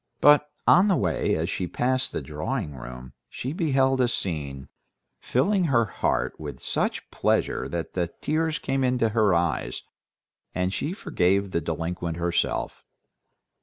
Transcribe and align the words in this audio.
But 0.19 0.49
on 0.65 0.87
the 0.87 0.95
way, 0.95 1.35
as 1.35 1.47
she 1.47 1.67
passed 1.67 2.11
the 2.11 2.23
drawing 2.23 2.73
room, 2.73 3.13
she 3.29 3.53
beheld 3.53 4.01
a 4.01 4.07
scene, 4.07 4.67
filling 5.19 5.65
her 5.65 5.85
heart 5.85 6.39
with 6.39 6.59
such 6.59 7.11
pleasure 7.11 7.69
that 7.69 7.93
the 7.93 8.07
tears 8.07 8.57
came 8.57 8.83
into 8.83 9.09
her 9.09 9.35
eyes, 9.35 9.83
and 10.55 10.73
she 10.73 10.91
forgave 10.93 11.51
the 11.51 11.61
delinquent 11.61 12.17
herself. 12.17 12.83